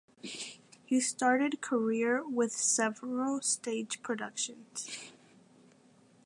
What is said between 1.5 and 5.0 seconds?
career with several stage productions.